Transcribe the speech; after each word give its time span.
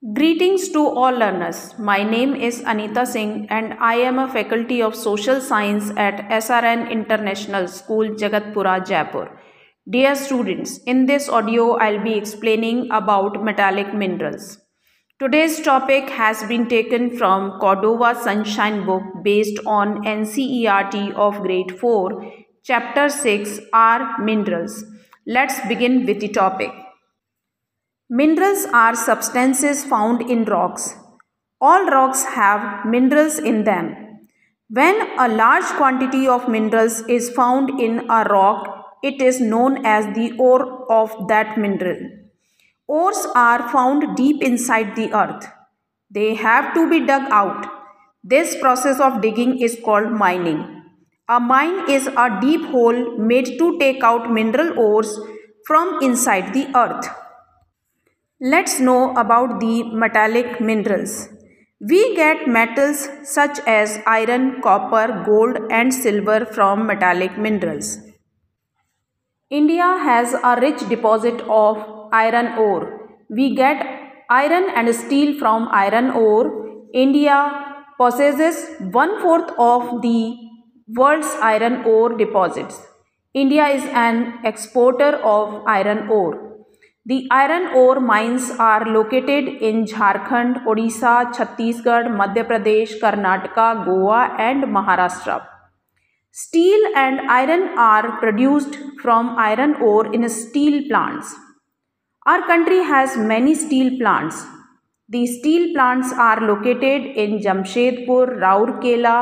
Greetings 0.00 0.68
to 0.68 0.78
all 0.78 1.10
learners. 1.10 1.76
My 1.76 2.04
name 2.04 2.36
is 2.36 2.60
Anita 2.64 3.04
Singh 3.04 3.48
and 3.50 3.74
I 3.80 3.96
am 3.96 4.20
a 4.20 4.28
faculty 4.32 4.80
of 4.80 4.94
social 4.94 5.40
science 5.40 5.90
at 5.96 6.20
SRN 6.30 6.88
International 6.88 7.66
School 7.66 8.10
Jagatpura 8.10 8.86
Jaipur. 8.86 9.28
Dear 9.90 10.14
students, 10.14 10.78
in 10.86 11.06
this 11.06 11.28
audio 11.28 11.72
I'll 11.78 12.00
be 12.00 12.14
explaining 12.14 12.88
about 12.92 13.42
metallic 13.42 13.92
minerals. 13.92 14.58
Today's 15.18 15.60
topic 15.60 16.10
has 16.10 16.44
been 16.44 16.68
taken 16.68 17.16
from 17.18 17.58
Cordova 17.58 18.14
Sunshine 18.22 18.86
book 18.86 19.02
based 19.24 19.58
on 19.66 20.04
NCERT 20.04 21.12
of 21.14 21.42
grade 21.42 21.76
4, 21.76 22.32
chapter 22.62 23.08
6 23.08 23.58
are 23.72 24.16
minerals. 24.22 24.84
Let's 25.26 25.58
begin 25.66 26.06
with 26.06 26.20
the 26.20 26.28
topic. 26.28 26.70
Minerals 28.10 28.64
are 28.72 28.96
substances 28.96 29.84
found 29.84 30.22
in 30.30 30.46
rocks. 30.46 30.94
All 31.60 31.84
rocks 31.90 32.24
have 32.24 32.86
minerals 32.86 33.38
in 33.38 33.64
them. 33.64 33.94
When 34.70 34.94
a 35.18 35.28
large 35.28 35.66
quantity 35.76 36.26
of 36.26 36.48
minerals 36.48 37.02
is 37.02 37.28
found 37.28 37.78
in 37.78 38.08
a 38.08 38.24
rock, 38.24 38.96
it 39.02 39.20
is 39.20 39.42
known 39.42 39.84
as 39.84 40.06
the 40.14 40.32
ore 40.38 40.90
of 40.90 41.28
that 41.28 41.58
mineral. 41.58 41.98
Ores 42.86 43.26
are 43.34 43.68
found 43.68 44.16
deep 44.16 44.42
inside 44.42 44.96
the 44.96 45.12
earth. 45.12 45.46
They 46.10 46.34
have 46.34 46.72
to 46.72 46.88
be 46.88 47.04
dug 47.04 47.30
out. 47.30 47.66
This 48.24 48.56
process 48.58 49.00
of 49.00 49.20
digging 49.20 49.58
is 49.60 49.78
called 49.84 50.12
mining. 50.12 50.82
A 51.28 51.38
mine 51.38 51.90
is 51.90 52.06
a 52.06 52.38
deep 52.40 52.64
hole 52.70 53.18
made 53.18 53.58
to 53.58 53.78
take 53.78 54.02
out 54.02 54.32
mineral 54.32 54.78
ores 54.78 55.20
from 55.66 55.98
inside 56.02 56.54
the 56.54 56.74
earth. 56.74 57.06
Let's 58.40 58.78
know 58.78 59.16
about 59.16 59.58
the 59.58 59.82
metallic 59.92 60.60
minerals. 60.60 61.28
We 61.80 62.14
get 62.14 62.46
metals 62.46 63.08
such 63.24 63.58
as 63.66 63.98
iron, 64.06 64.62
copper, 64.62 65.24
gold 65.26 65.58
and 65.72 65.92
silver 65.92 66.44
from 66.44 66.86
metallic 66.86 67.36
minerals. 67.36 67.98
India 69.50 69.82
has 69.82 70.34
a 70.34 70.56
rich 70.60 70.88
deposit 70.88 71.40
of 71.48 71.84
iron 72.12 72.56
ore. 72.56 73.18
We 73.28 73.56
get 73.56 73.84
iron 74.30 74.70
and 74.70 74.94
steel 74.94 75.36
from 75.36 75.66
iron 75.72 76.10
ore. 76.10 76.86
India 76.94 77.64
possesses 77.98 78.68
one-fourth 78.92 79.50
of 79.58 80.00
the 80.00 80.36
world's 80.94 81.34
iron 81.42 81.82
ore 81.84 82.16
deposits. 82.16 82.86
India 83.34 83.66
is 83.66 83.82
an 83.86 84.38
exporter 84.44 85.16
of 85.24 85.64
iron 85.66 86.08
ore. 86.08 86.47
The 87.10 87.26
iron 87.30 87.68
ore 87.74 88.00
mines 88.00 88.50
are 88.58 88.84
located 88.84 89.62
in 89.68 89.86
Jharkhand, 89.86 90.66
Odisha, 90.66 91.32
Chhattisgarh, 91.36 92.06
Madhya 92.18 92.44
Pradesh, 92.46 93.00
Karnataka, 93.00 93.86
Goa 93.86 94.36
and 94.38 94.64
Maharashtra. 94.64 95.42
Steel 96.30 96.82
and 96.94 97.22
iron 97.30 97.78
are 97.78 98.18
produced 98.18 98.76
from 99.00 99.30
iron 99.38 99.76
ore 99.76 100.12
in 100.14 100.28
steel 100.28 100.86
plants. 100.86 101.34
Our 102.26 102.46
country 102.46 102.82
has 102.84 103.16
many 103.16 103.54
steel 103.54 103.98
plants. 103.98 104.44
The 105.08 105.26
steel 105.26 105.72
plants 105.72 106.12
are 106.12 106.42
located 106.42 107.16
in 107.16 107.38
Jamshedpur, 107.38 108.38
Rourkela, 108.44 109.16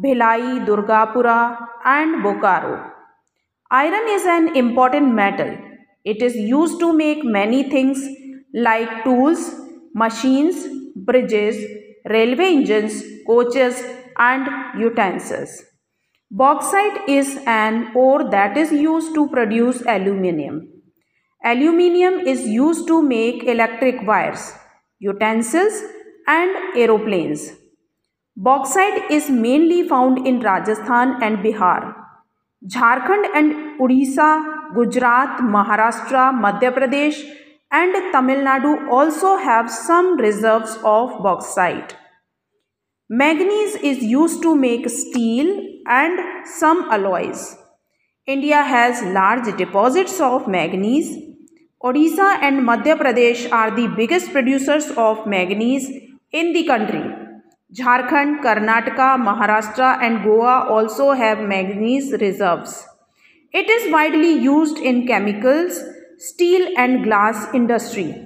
Bhilai, 0.00 0.64
Durgapura 0.64 1.58
and 1.84 2.22
Bokaro. 2.22 2.88
Iron 3.72 4.08
is 4.10 4.24
an 4.26 4.54
important 4.54 5.12
metal. 5.12 5.56
It 6.12 6.22
is 6.22 6.36
used 6.36 6.78
to 6.80 6.92
make 6.92 7.24
many 7.24 7.64
things 7.68 8.02
like 8.54 9.02
tools, 9.04 9.40
machines, 9.92 10.66
bridges, 10.94 11.56
railway 12.08 12.52
engines, 12.58 13.02
coaches 13.26 13.82
and 14.16 14.46
utensils. 14.78 15.64
Bauxite 16.30 17.08
is 17.08 17.38
an 17.46 17.90
ore 17.96 18.30
that 18.30 18.56
is 18.56 18.70
used 18.70 19.14
to 19.14 19.28
produce 19.28 19.82
aluminium. 19.82 20.68
Aluminium 21.44 22.20
is 22.20 22.46
used 22.46 22.86
to 22.86 23.02
make 23.02 23.44
electric 23.44 24.06
wires, 24.06 24.52
utensils 25.00 25.82
and 26.28 26.76
aeroplanes. 26.76 27.52
Bauxite 28.36 29.10
is 29.10 29.28
mainly 29.28 29.88
found 29.88 30.26
in 30.26 30.38
Rajasthan 30.38 31.20
and 31.22 31.38
Bihar. 31.38 31.94
Jharkhand 32.66 33.26
and 33.34 33.80
Odisha 33.80 34.55
Gujarat, 34.74 35.38
Maharashtra, 35.40 36.32
Madhya 36.34 36.72
Pradesh 36.72 37.22
and 37.70 37.94
Tamil 38.12 38.42
Nadu 38.44 38.88
also 38.88 39.36
have 39.36 39.70
some 39.70 40.16
reserves 40.16 40.78
of 40.84 41.10
bauxite. 41.22 41.94
Manganese 43.08 43.76
is 43.76 44.02
used 44.02 44.42
to 44.42 44.56
make 44.56 44.88
steel 44.88 45.48
and 45.86 46.46
some 46.46 46.90
alloys. 46.90 47.56
India 48.26 48.62
has 48.62 49.02
large 49.02 49.56
deposits 49.56 50.20
of 50.20 50.48
manganese. 50.48 51.16
Odisha 51.82 52.38
and 52.42 52.66
Madhya 52.66 52.96
Pradesh 52.98 53.50
are 53.52 53.70
the 53.70 53.86
biggest 53.96 54.32
producers 54.32 54.90
of 54.96 55.26
manganese 55.26 55.88
in 56.32 56.52
the 56.52 56.64
country. 56.64 57.04
Jharkhand, 57.72 58.42
Karnataka, 58.42 59.16
Maharashtra 59.28 60.02
and 60.02 60.24
Goa 60.24 60.66
also 60.68 61.12
have 61.12 61.38
manganese 61.38 62.12
reserves. 62.20 62.84
It 63.52 63.70
is 63.70 63.92
widely 63.92 64.32
used 64.32 64.78
in 64.78 65.06
chemicals, 65.06 65.82
steel 66.18 66.68
and 66.76 67.04
glass 67.04 67.46
industry. 67.54 68.22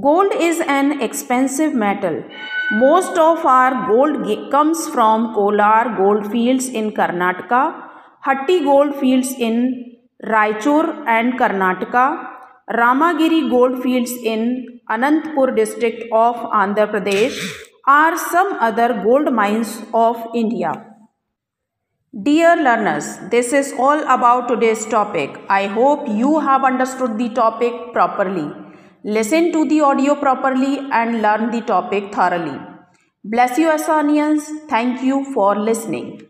Gold 0.00 0.32
is 0.34 0.60
an 0.60 1.00
expensive 1.00 1.74
metal. 1.74 2.24
Most 2.72 3.18
of 3.18 3.44
our 3.44 3.86
gold 3.86 4.50
comes 4.50 4.88
from 4.88 5.34
Kolar 5.34 5.96
gold 5.96 6.30
fields 6.32 6.68
in 6.68 6.92
Karnataka, 6.92 7.82
Hutti 8.24 8.64
gold 8.64 8.96
fields 8.96 9.34
in 9.38 9.96
Raichur 10.24 11.04
and 11.06 11.38
Karnataka, 11.38 12.26
Ramagiri 12.70 13.50
gold 13.50 13.82
fields 13.82 14.12
in 14.12 14.80
Anantapur 14.90 15.54
district 15.54 16.04
of 16.10 16.36
Andhra 16.36 16.90
Pradesh 16.90 17.38
are 17.86 18.16
some 18.16 18.54
other 18.54 19.02
gold 19.04 19.32
mines 19.32 19.82
of 19.92 20.16
India. 20.34 20.93
Dear 22.22 22.54
learners, 22.62 23.18
this 23.28 23.52
is 23.52 23.74
all 23.76 23.98
about 24.04 24.46
today's 24.46 24.86
topic. 24.86 25.36
I 25.48 25.66
hope 25.66 26.06
you 26.08 26.38
have 26.38 26.62
understood 26.62 27.18
the 27.18 27.28
topic 27.30 27.92
properly. 27.92 28.52
Listen 29.02 29.50
to 29.50 29.64
the 29.64 29.80
audio 29.80 30.14
properly 30.14 30.78
and 30.92 31.22
learn 31.22 31.50
the 31.50 31.62
topic 31.62 32.14
thoroughly. 32.14 32.56
Bless 33.24 33.58
you 33.58 33.68
Asanians. 33.68 34.44
Thank 34.68 35.02
you 35.02 35.24
for 35.34 35.56
listening. 35.56 36.20